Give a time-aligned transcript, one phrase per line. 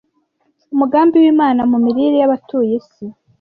[0.73, 3.05] Umugambi w’Imana mu mirire yabatuye isi